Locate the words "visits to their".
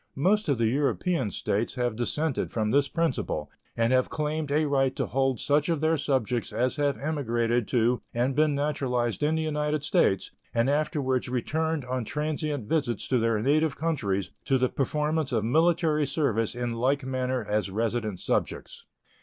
12.67-13.43